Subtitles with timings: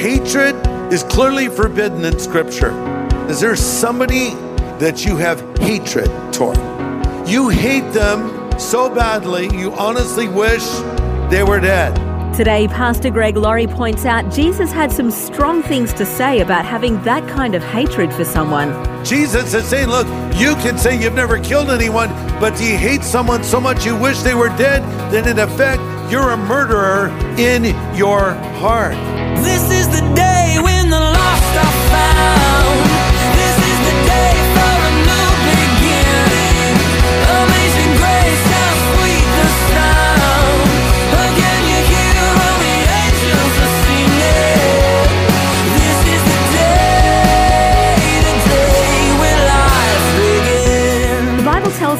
[0.00, 0.56] Hatred
[0.90, 2.72] is clearly forbidden in Scripture.
[3.28, 4.30] Is there somebody
[4.80, 6.56] that you have hatred toward?
[7.28, 10.66] You hate them so badly, you honestly wish
[11.28, 11.94] they were dead.
[12.34, 17.02] Today, Pastor Greg Laurie points out Jesus had some strong things to say about having
[17.02, 18.70] that kind of hatred for someone.
[19.04, 22.08] Jesus is saying, Look, you can say you've never killed anyone,
[22.40, 24.80] but do you hate someone so much you wish they were dead?
[25.12, 29.19] Then, in effect, you're a murderer in your heart.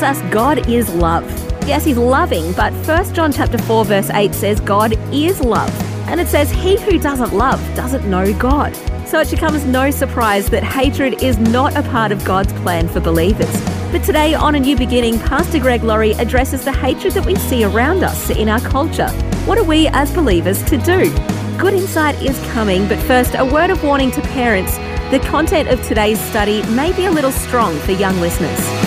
[0.01, 1.25] Tells us God is love.
[1.67, 5.90] Yes, he's loving, but 1 John chapter 4 verse 8 says God is love.
[6.11, 8.75] And it says he who doesn't love doesn't know God.
[9.07, 12.53] So it should come as no surprise that hatred is not a part of God's
[12.55, 13.51] plan for believers.
[13.93, 17.63] But today on A New Beginning, Pastor Greg Laurie addresses the hatred that we see
[17.63, 19.09] around us in our culture.
[19.47, 21.13] What are we as believers to do?
[21.59, 24.77] Good insight is coming, but first, a word of warning to parents.
[25.11, 28.80] The content of today's study may be a little strong for young listeners.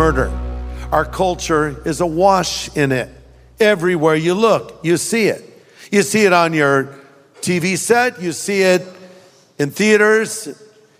[0.00, 0.32] Murder.
[0.92, 3.10] Our culture is awash in it.
[3.60, 5.44] Everywhere you look, you see it.
[5.92, 6.98] You see it on your
[7.42, 8.82] TV set, you see it
[9.58, 10.48] in theaters,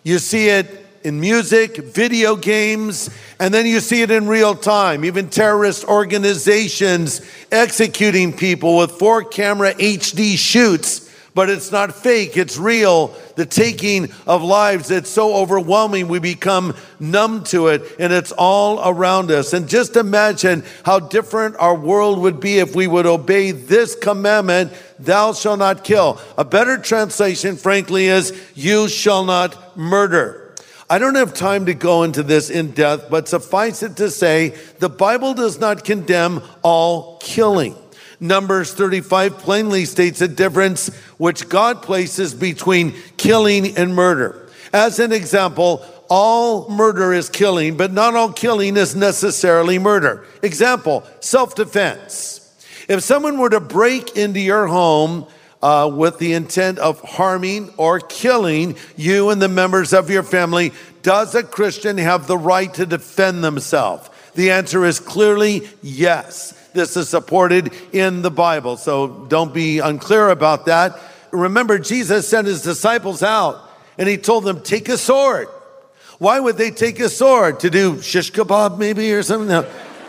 [0.03, 0.67] you see it
[1.03, 3.09] in music, video games,
[3.39, 5.07] and then you see it in real time.
[5.07, 12.59] Even terrorist organizations executing people with four camera HD shoots, but it's not fake, it's
[12.59, 13.09] real.
[13.37, 18.81] The taking of lives, it's so overwhelming, we become numb to it, and it's all
[18.89, 19.53] around us.
[19.53, 24.73] And just imagine how different our world would be if we would obey this commandment
[24.99, 26.21] thou shalt not kill.
[26.37, 30.55] A better translation, frankly, is you shall not murder.
[30.91, 34.57] I don't have time to go into this in depth, but suffice it to say,
[34.81, 37.77] the Bible does not condemn all killing.
[38.21, 44.49] Numbers 35 plainly states a difference which God places between killing and murder.
[44.73, 50.27] As an example, all murder is killing, but not all killing is necessarily murder.
[50.43, 52.37] Example, self defense.
[52.89, 55.27] If someone were to break into your home,
[55.63, 60.73] uh, with the intent of harming or killing you and the members of your family,
[61.03, 64.09] does a Christian have the right to defend themselves?
[64.35, 66.53] The answer is clearly yes.
[66.73, 70.99] This is supported in the Bible, so don't be unclear about that.
[71.33, 75.49] Remember, Jesus sent his disciples out and he told them, Take a sword.
[76.19, 77.61] Why would they take a sword?
[77.61, 79.65] To do shish kebab, maybe, or something?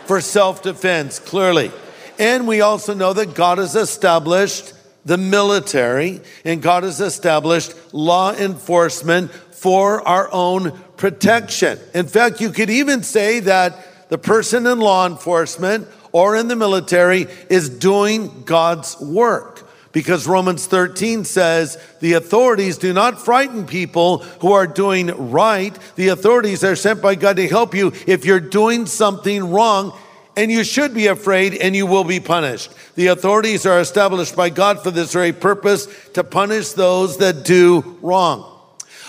[0.06, 1.72] For self defense, clearly.
[2.18, 4.74] And we also know that God has established
[5.04, 11.78] the military, and God has established law enforcement for our own protection.
[11.94, 13.76] In fact, you could even say that
[14.08, 19.68] the person in law enforcement or in the military is doing God's work.
[19.92, 25.76] Because Romans 13 says the authorities do not frighten people who are doing right.
[25.96, 29.96] The authorities are sent by God to help you if you're doing something wrong
[30.36, 32.70] and you should be afraid and you will be punished.
[32.94, 37.98] The authorities are established by God for this very purpose to punish those that do
[38.00, 38.51] wrong.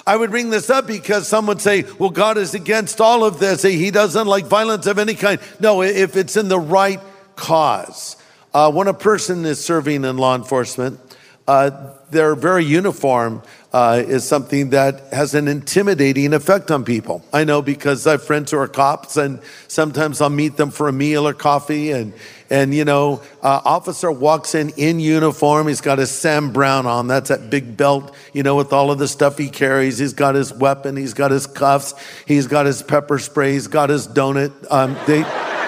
[0.05, 3.39] I would bring this up because some would say, well, God is against all of
[3.39, 3.61] this.
[3.61, 5.39] He doesn't like violence of any kind.
[5.59, 6.99] No, if it's in the right
[7.35, 8.17] cause.
[8.53, 10.99] Uh, when a person is serving in law enforcement,
[11.47, 13.41] uh, their very uniform
[13.73, 17.25] uh, is something that has an intimidating effect on people.
[17.33, 20.87] I know because I have friends who are cops, and sometimes I'll meet them for
[20.87, 22.13] a meal or coffee, and
[22.49, 25.67] and you know, uh, officer walks in in uniform.
[25.67, 27.07] He's got his Sam Browne on.
[27.07, 29.97] That's that big belt, you know, with all of the stuff he carries.
[29.97, 30.95] He's got his weapon.
[30.95, 31.95] He's got his cuffs.
[32.25, 33.53] He's got his pepper spray.
[33.53, 34.53] He's got his donut.
[34.71, 35.23] Um, they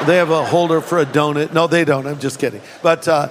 [0.06, 1.54] they have a holder for a donut.
[1.54, 2.06] No, they don't.
[2.06, 2.62] I'm just kidding.
[2.82, 3.08] But.
[3.08, 3.30] Uh,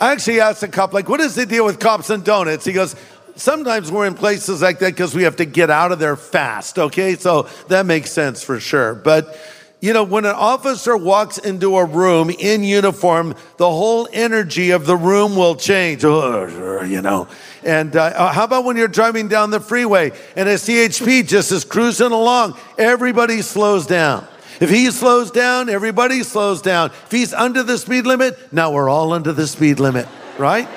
[0.00, 2.64] I actually asked a cop, like, what is the deal with cops and donuts?
[2.64, 2.94] He goes,
[3.34, 6.78] sometimes we're in places like that because we have to get out of there fast,
[6.78, 7.14] okay?
[7.14, 8.94] So that makes sense for sure.
[8.94, 9.36] But
[9.78, 14.86] You know, when an officer walks into a room in uniform, the whole energy of
[14.86, 17.28] the room will change, you know.
[17.62, 21.64] And uh, how about when you're driving down the freeway and a CHP just is
[21.64, 22.58] cruising along?
[22.78, 24.26] Everybody slows down.
[24.60, 26.90] If he slows down, everybody slows down.
[27.04, 30.08] If he's under the speed limit, now we're all under the speed limit,
[30.38, 30.68] right?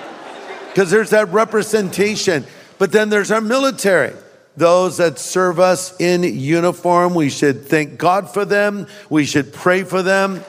[0.67, 2.45] Because there's that representation.
[2.77, 4.13] But then there's our military
[4.59, 7.15] those that serve us in uniform.
[7.15, 8.87] We should thank God for them.
[9.09, 10.43] We should pray for them,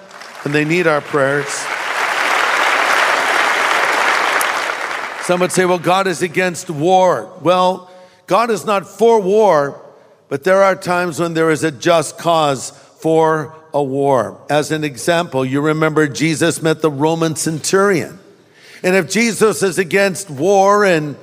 [0.45, 1.49] and they need our prayers.
[5.25, 7.33] Some would say, well, God is against war.
[7.41, 7.89] Well,
[8.27, 9.81] God is not for war,
[10.29, 14.41] but there are times when there is a just cause for a war.
[14.51, 18.19] As an example, you remember Jesus met the Roman centurion.
[18.83, 21.17] And if Jesus is against war and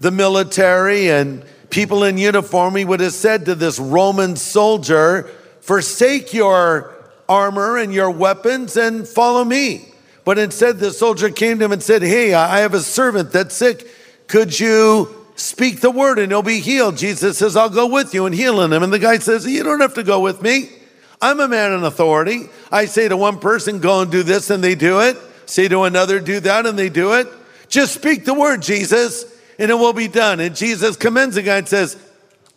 [0.00, 5.30] the military and people in uniform, he would have said to this Roman soldier,
[5.60, 6.94] Forsake your
[7.28, 9.86] armor and your weapons and follow me.
[10.24, 13.54] But instead, the soldier came to him and said, Hey, I have a servant that's
[13.54, 13.86] sick.
[14.28, 16.96] Could you speak the word and he'll be healed?
[16.96, 18.82] Jesus says, I'll go with you and healing him.
[18.82, 20.70] And the guy says, You don't have to go with me.
[21.20, 22.48] I'm a man in authority.
[22.70, 25.16] I say to one person, Go and do this, and they do it.
[25.46, 27.26] Say to another, Do that, and they do it.
[27.68, 30.40] Just speak the word, Jesus and it will be done.
[30.40, 31.96] And Jesus commends the guy and says,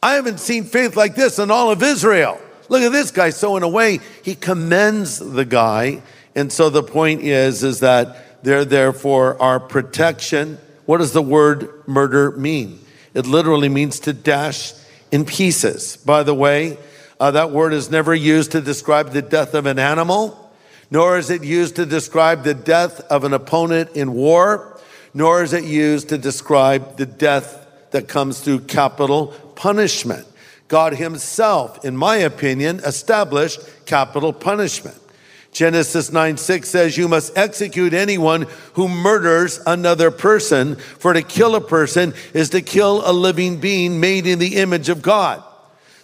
[0.02, 2.40] I haven't seen faith like this in all of Israel.
[2.70, 3.32] Look at this guy.
[3.32, 6.02] So in a way, he commends the guy.
[6.36, 10.58] And so the point is, is that they're there for our protection.
[10.86, 12.80] What does the word murder mean?
[13.14, 14.74] It literally means to dash
[15.12, 15.98] in pieces.
[15.98, 16.78] By the way,
[17.22, 20.52] uh, that word is never used to describe the death of an animal,
[20.90, 24.72] nor is it used to describe the death of an opponent in war
[25.14, 30.26] nor is it used to describe the death that comes through capital punishment.
[30.68, 34.98] God Himself, in my opinion, established capital punishment.
[35.52, 41.56] Genesis 9 6 says, You must execute anyone who murders another person, for to kill
[41.56, 45.44] a person is to kill a living being made in the image of God.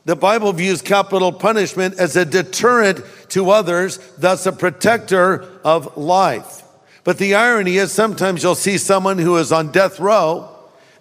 [0.08, 3.02] The Bible views capital punishment as a deterrent
[3.32, 6.64] to others, thus, a protector of life.
[7.04, 10.48] But the irony is sometimes you'll see someone who is on death row,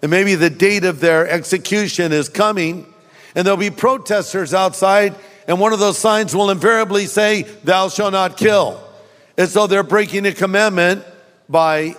[0.01, 2.85] and maybe the date of their execution is coming,
[3.33, 5.15] and there'll be protesters outside,
[5.47, 8.77] and one of those signs will invariably say, Thou shalt not kill.
[9.37, 11.05] As though they're breaking a commandment
[11.47, 11.95] by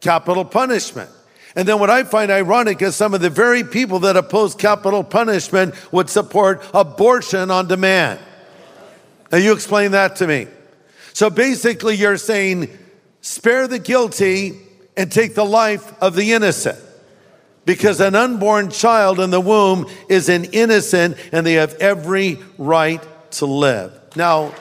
[0.00, 1.10] capital punishment.
[1.56, 5.02] And then what I find ironic is some of the very people that oppose capital
[5.02, 8.20] punishment would support abortion on demand.
[9.32, 10.48] Now, you explain that to me.
[11.14, 12.68] So basically, you're saying
[13.22, 14.60] spare the guilty
[14.98, 16.78] and take the life of the innocent.
[17.64, 23.02] Because an unborn child in the womb is an innocent and they have every right
[23.32, 23.98] to live.
[24.14, 24.52] Now,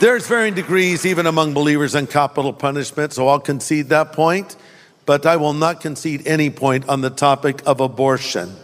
[0.00, 4.56] there's varying degrees even among believers in capital punishment, so I'll concede that point,
[5.06, 8.54] but I will not concede any point on the topic of abortion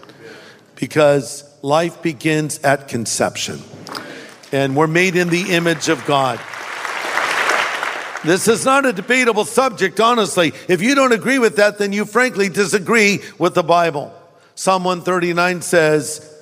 [0.74, 3.60] because life begins at conception
[4.52, 6.40] and we're made in the image of God.
[8.24, 10.52] This is not a debatable subject, honestly.
[10.68, 14.12] If you don't agree with that, then you frankly disagree with the Bible.
[14.56, 16.39] Psalm 139 says,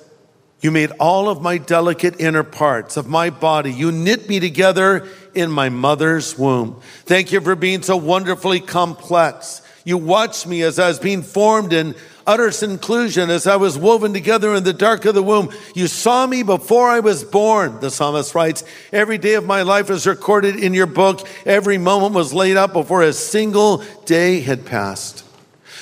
[0.61, 3.71] You made all of my delicate inner parts of my body.
[3.71, 6.81] You knit me together in my mother's womb.
[7.05, 9.61] Thank you for being so wonderfully complex.
[9.85, 11.95] You watched me as I was being formed in
[12.27, 15.49] utter seclusion as I was woven together in the dark of the womb.
[15.73, 18.63] You saw me before I was born, the psalmist writes.
[18.91, 21.27] Every day of my life is recorded in your book.
[21.45, 25.25] Every moment was laid out before a single day had passed.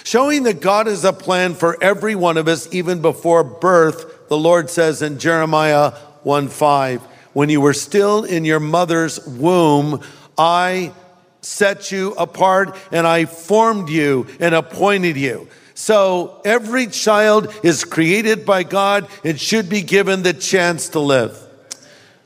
[0.06, 4.38] Showing that God has a plan for every one of us, even before birth, the
[4.38, 5.92] Lord says in Jeremiah
[6.24, 7.02] 1 5,
[7.34, 10.02] when you were still in your mother's womb,
[10.38, 10.92] I
[11.42, 15.48] set you apart and I formed you and appointed you.
[15.74, 21.38] So every child is created by God and should be given the chance to live.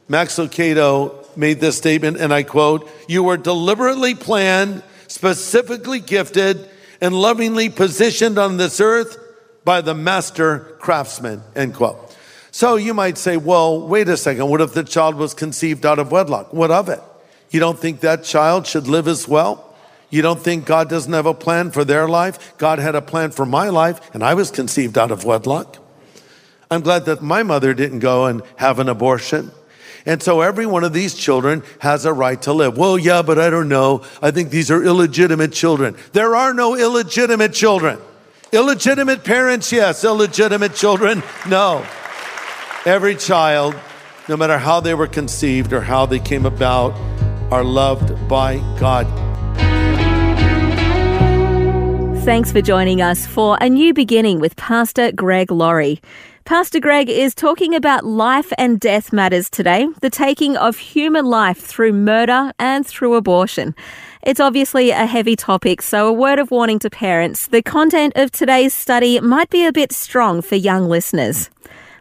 [0.07, 6.69] Max Lucado made this statement, and I quote, You were deliberately planned, specifically gifted,
[7.01, 9.17] and lovingly positioned on this earth
[9.63, 12.15] by the master craftsman, end quote.
[12.51, 14.49] So you might say, well, wait a second.
[14.49, 16.51] What if the child was conceived out of wedlock?
[16.51, 17.01] What of it?
[17.49, 19.73] You don't think that child should live as well?
[20.09, 22.57] You don't think God doesn't have a plan for their life?
[22.57, 25.77] God had a plan for my life, and I was conceived out of wedlock.
[26.69, 29.51] I'm glad that my mother didn't go and have an abortion.
[30.05, 32.77] And so every one of these children has a right to live.
[32.77, 34.03] Well, yeah, but I don't know.
[34.21, 35.95] I think these are illegitimate children.
[36.11, 37.99] There are no illegitimate children.
[38.53, 40.03] Illegitimate parents, yes.
[40.03, 41.85] Illegitimate children, no.
[42.85, 43.79] Every child,
[44.27, 46.91] no matter how they were conceived or how they came about,
[47.49, 49.07] are loved by God.
[52.25, 56.01] Thanks for joining us for A New Beginning with Pastor Greg Laurie.
[56.43, 61.57] Pastor Greg is talking about life and death matters today, the taking of human life
[61.57, 63.73] through murder and through abortion.
[64.23, 67.47] It's obviously a heavy topic, so a word of warning to parents.
[67.47, 71.49] The content of today's study might be a bit strong for young listeners.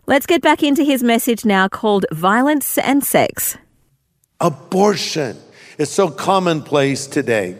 [0.06, 3.56] Let's get back into his message now called Violence and Sex.
[4.38, 5.38] Abortion
[5.78, 7.56] is so commonplace today.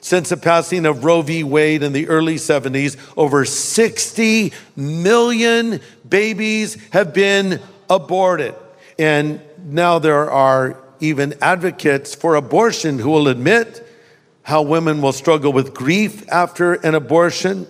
[0.00, 1.44] Since the passing of Roe v.
[1.44, 7.60] Wade in the early 70s, over 60 million babies have been
[7.90, 8.54] aborted.
[8.98, 13.84] And now there are even advocates for abortion who will admit
[14.48, 17.66] how women will struggle with grief after an abortion.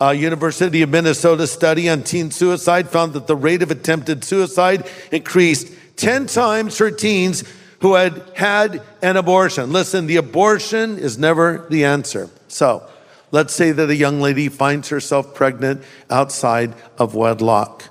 [0.00, 4.88] A University of Minnesota study on teen suicide found that the rate of attempted suicide
[5.12, 7.44] increased 10 times for teens
[7.80, 9.74] who had had an abortion.
[9.74, 12.30] Listen, the abortion is never the answer.
[12.48, 12.88] So
[13.30, 17.90] let's say that a young lady finds herself pregnant outside of wedlock.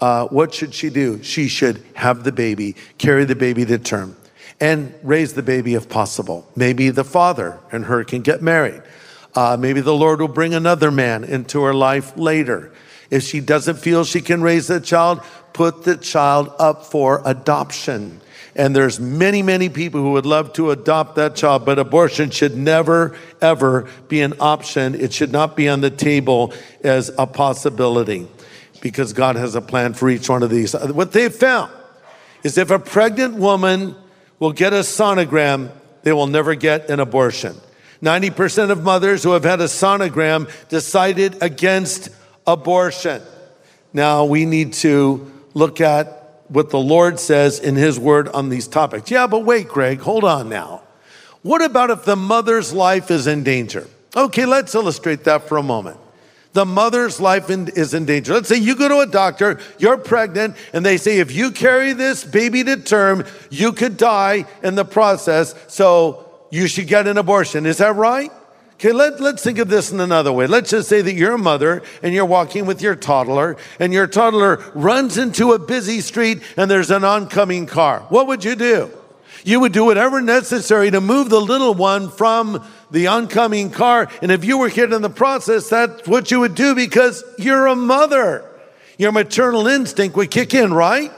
[0.00, 1.22] Uh, what should she do?
[1.22, 4.16] She should have the baby, carry the baby to term,
[4.60, 6.46] and raise the baby if possible.
[6.56, 8.82] Maybe the father and her can get married.
[9.34, 12.72] Uh, maybe the Lord will bring another man into her life later.
[13.10, 15.20] If she doesn't feel she can raise the child,
[15.52, 18.20] put the child up for adoption.
[18.54, 22.56] And there's many, many people who would love to adopt that child, but abortion should
[22.56, 24.94] never, ever be an option.
[24.94, 28.26] It should not be on the table as a possibility
[28.80, 30.72] because God has a plan for each one of these.
[30.72, 31.70] What they've found
[32.42, 33.94] is if a pregnant woman
[34.38, 35.70] will get a sonogram,
[36.02, 37.56] they will never get an abortion.
[38.02, 42.10] 90% of mothers who have had a sonogram decided against
[42.46, 43.22] abortion.
[43.92, 48.68] Now we need to look at what the Lord says in His Word on these
[48.68, 49.10] topics.
[49.10, 50.82] Yeah, but wait, Greg, hold on now.
[51.42, 53.86] What about if the mother's life is in danger?
[54.14, 55.98] Okay, let's illustrate that for a moment.
[56.56, 58.32] The mother's life in, is in danger.
[58.32, 61.92] Let's say you go to a doctor, you're pregnant, and they say if you carry
[61.92, 67.18] this baby to term, you could die in the process, so you should get an
[67.18, 67.66] abortion.
[67.66, 68.32] Is that right?
[68.76, 70.46] Okay, let, let's think of this in another way.
[70.46, 74.06] Let's just say that you're a mother and you're walking with your toddler, and your
[74.06, 78.00] toddler runs into a busy street and there's an oncoming car.
[78.08, 78.90] What would you do?
[79.44, 84.08] You would do whatever necessary to move the little one from the oncoming car.
[84.22, 87.66] And if you were hit in the process, that's what you would do because you're
[87.66, 88.44] a mother.
[88.98, 91.12] Your maternal instinct would kick in, right?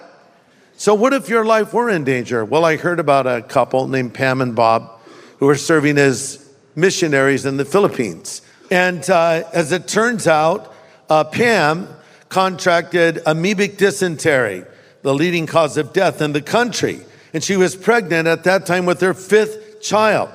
[0.76, 2.44] So, what if your life were in danger?
[2.44, 5.00] Well, I heard about a couple named Pam and Bob
[5.38, 6.44] who were serving as
[6.74, 8.42] missionaries in the Philippines.
[8.70, 10.74] And uh, as it turns out,
[11.08, 11.88] uh, Pam
[12.28, 14.64] contracted amoebic dysentery,
[15.02, 17.00] the leading cause of death in the country.
[17.32, 20.30] And she was pregnant at that time with her fifth child.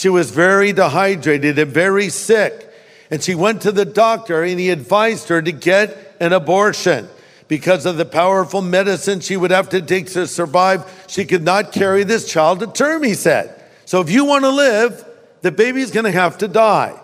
[0.00, 2.72] She was very dehydrated and very sick.
[3.10, 7.06] And she went to the doctor and he advised her to get an abortion
[7.48, 11.04] because of the powerful medicine she would have to take to survive.
[11.06, 13.62] She could not carry this child to term, he said.
[13.84, 15.04] So if you want to live,
[15.42, 16.98] the baby's going to have to die.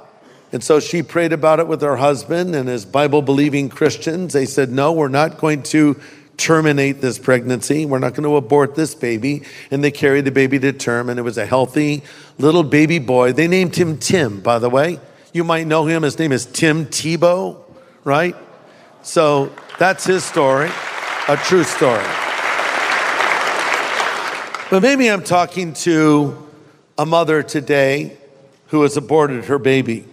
[0.51, 4.33] And so she prayed about it with her husband and his Bible believing Christians.
[4.33, 6.01] They said, No, we're not going to
[6.37, 7.87] terminate this pregnancy.
[7.87, 9.43] We're not going to abort this baby.
[9.71, 12.03] And they carried the baby to term, and it was a healthy
[12.39, 13.33] little baby boy.
[13.33, 15.01] They named him Tim, by the way.
[15.33, 16.03] You might know him.
[16.03, 17.59] His name is Tim Tebow,
[18.05, 18.37] right?
[19.03, 20.71] So that's his story,
[21.29, 22.05] a true story.
[24.71, 26.47] But maybe I'm talking to
[26.99, 28.17] a mother today
[28.69, 30.05] who has aborted her baby.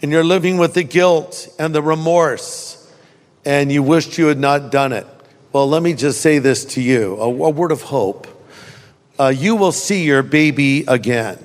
[0.00, 2.90] And you're living with the guilt and the remorse,
[3.44, 5.06] and you wished you had not done it.
[5.50, 8.26] Well, let me just say this to you a, a word of hope.
[9.18, 11.38] Uh, you will see your baby again.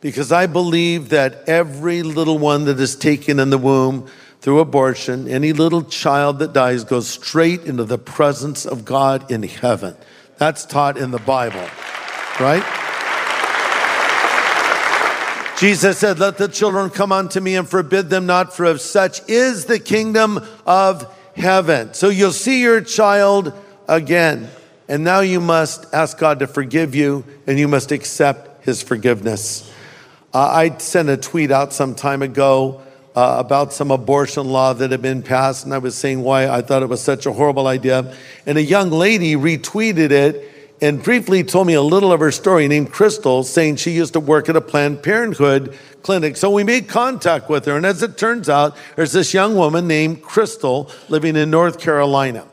[0.00, 4.08] Because I believe that every little one that is taken in the womb
[4.40, 9.42] through abortion, any little child that dies goes straight into the presence of God in
[9.44, 9.96] heaven.
[10.36, 11.66] That's taught in the Bible,
[12.38, 12.64] right?
[15.58, 19.28] Jesus said, Let the children come unto me and forbid them not, for of such
[19.28, 21.94] is the kingdom of heaven.
[21.94, 23.52] So you'll see your child
[23.88, 24.48] again.
[24.88, 29.70] And now you must ask God to forgive you and you must accept his forgiveness.
[30.32, 32.82] Uh, I sent a tweet out some time ago
[33.14, 36.60] uh, about some abortion law that had been passed, and I was saying why I
[36.62, 38.14] thought it was such a horrible idea.
[38.46, 42.68] And a young lady retweeted it and briefly told me a little of her story
[42.68, 46.36] named Crystal, saying she used to work at a Planned Parenthood clinic.
[46.36, 47.76] So we made contact with her.
[47.76, 52.46] And as it turns out, there's this young woman named Crystal living in North Carolina.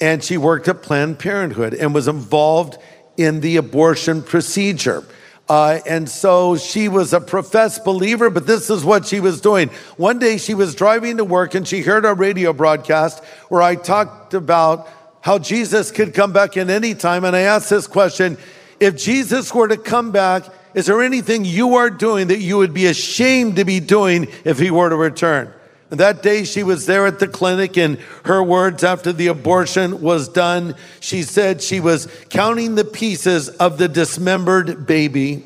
[0.00, 2.76] and she worked at Planned Parenthood and was involved
[3.16, 5.04] in the abortion procedure.
[5.48, 9.68] Uh, and so she was a professed believer, but this is what she was doing.
[9.96, 13.76] One day she was driving to work and she heard a radio broadcast where I
[13.76, 14.88] talked about
[15.26, 17.24] how Jesus could come back at any time.
[17.24, 18.38] And I asked this question
[18.78, 22.72] If Jesus were to come back, is there anything you are doing that you would
[22.72, 25.52] be ashamed to be doing if he were to return?
[25.90, 30.00] And that day she was there at the clinic, and her words after the abortion
[30.00, 35.42] was done, she said she was counting the pieces of the dismembered baby.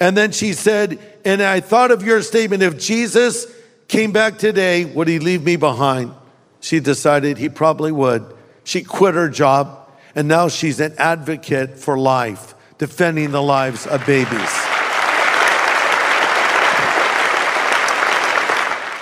[0.00, 3.46] And then she said, And I thought of your statement if Jesus
[3.86, 6.12] came back today, would he leave me behind?
[6.58, 8.33] She decided he probably would.
[8.64, 14.04] She quit her job, and now she's an advocate for life, defending the lives of
[14.06, 14.50] babies.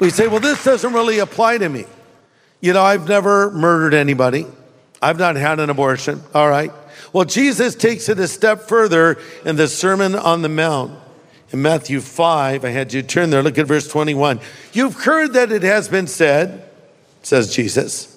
[0.01, 1.85] We say, well, this doesn't really apply to me.
[2.61, 4.47] You know, I've never murdered anybody.
[5.01, 6.23] I've not had an abortion.
[6.35, 6.73] All right.
[7.13, 10.99] Well, Jesus takes it a step further in the Sermon on the Mount.
[11.53, 14.41] In Matthew 5, I had you turn there, look at verse 21.
[14.73, 16.69] You've heard that it has been said,
[17.23, 18.12] says Jesus,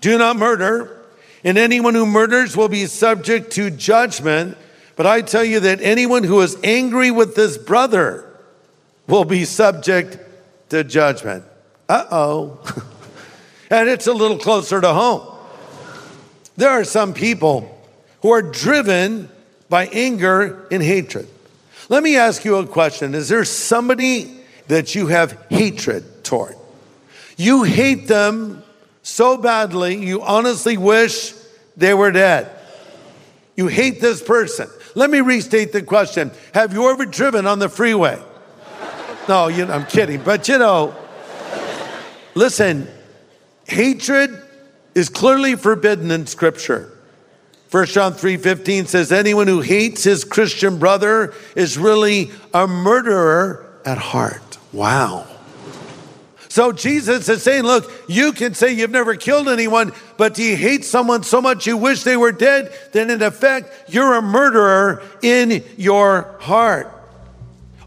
[0.00, 0.96] do not murder,
[1.44, 4.56] and anyone who murders will be subject to judgment.
[4.96, 8.26] But I tell you that anyone who is angry with his brother
[9.06, 10.18] will be subject
[10.70, 11.44] to judgment.
[11.88, 12.84] Uh oh.
[13.70, 15.26] and it's a little closer to home.
[16.56, 17.76] There are some people
[18.22, 19.28] who are driven
[19.68, 21.28] by anger and hatred.
[21.88, 26.56] Let me ask you a question Is there somebody that you have hatred toward?
[27.36, 28.62] You hate them
[29.02, 31.34] so badly, you honestly wish
[31.76, 32.50] they were dead.
[33.56, 34.68] You hate this person.
[34.94, 38.20] Let me restate the question Have you ever driven on the freeway?
[39.28, 40.22] No, you know, I'm kidding.
[40.22, 40.94] But you know,
[42.34, 42.88] listen,
[43.66, 44.42] hatred
[44.94, 46.92] is clearly forbidden in Scripture.
[47.70, 53.98] 1 John 3:15 says anyone who hates his Christian brother is really a murderer at
[53.98, 54.58] heart.
[54.72, 55.26] Wow.
[56.50, 60.56] So Jesus is saying, look, you can say you've never killed anyone, but do you
[60.56, 62.72] hate someone so much you wish they were dead?
[62.90, 66.92] Then in effect, you're a murderer in your heart.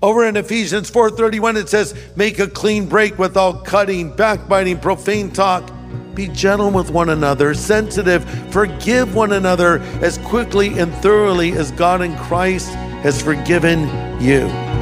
[0.02, 5.32] Over in Ephesians 4:31 it says, "Make a clean break with all cutting, backbiting, profane
[5.32, 5.69] talk.
[6.15, 12.02] Be gentle with one another, sensitive, forgive one another as quickly and thoroughly as God
[12.02, 12.69] in Christ
[13.02, 13.89] has forgiven
[14.21, 14.73] you."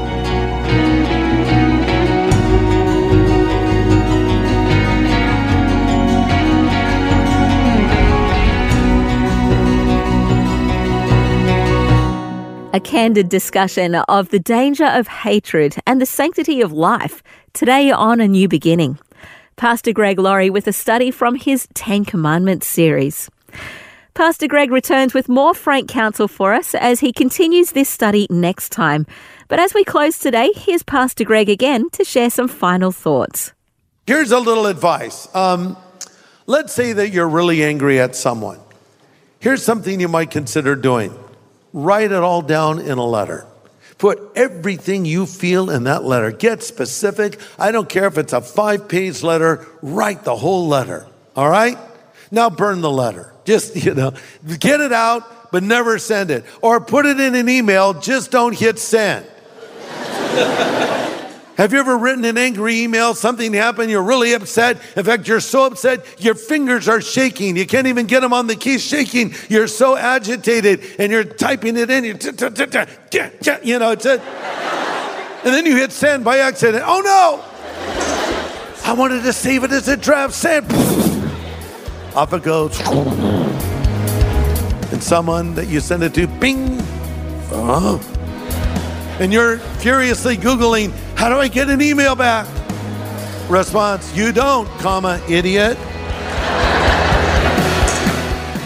[12.73, 18.21] A candid discussion of the danger of hatred and the sanctity of life today on
[18.21, 18.97] A New Beginning.
[19.57, 23.29] Pastor Greg Laurie with a study from his Ten Commandments series.
[24.13, 28.69] Pastor Greg returns with more frank counsel for us as he continues this study next
[28.69, 29.05] time.
[29.49, 33.51] But as we close today, here's Pastor Greg again to share some final thoughts.
[34.07, 35.27] Here's a little advice.
[35.35, 35.75] Um,
[36.45, 38.61] let's say that you're really angry at someone.
[39.41, 41.13] Here's something you might consider doing
[41.73, 43.45] write it all down in a letter.
[43.97, 46.31] Put everything you feel in that letter.
[46.31, 47.39] Get specific.
[47.59, 51.05] I don't care if it's a five page letter, write the whole letter.
[51.35, 51.77] All right?
[52.31, 53.31] Now burn the letter.
[53.45, 54.13] Just, you know,
[54.59, 56.45] get it out, but never send it.
[56.61, 59.25] Or put it in an email, just don't hit send.
[61.61, 63.13] Have you ever written an angry email?
[63.13, 64.81] Something happened, you're really upset.
[64.95, 67.55] In fact, you're so upset, your fingers are shaking.
[67.55, 69.35] You can't even get them on the keys shaking.
[69.47, 72.03] You're so agitated and you're typing it in.
[72.03, 72.17] You,
[73.61, 76.83] you know, it's a, and then you hit send by accident.
[76.83, 77.43] Oh no!
[78.83, 80.33] I wanted to save it as a draft.
[80.33, 80.65] Send.
[82.15, 82.79] Off it goes.
[84.91, 86.79] And someone that you send it to, bing.
[87.51, 88.01] Oh.
[89.19, 90.91] And you're furiously Googling,
[91.21, 92.47] how do I get an email back?
[93.47, 95.77] Response, you don't, comma, idiot.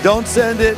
[0.01, 0.77] Don't send it.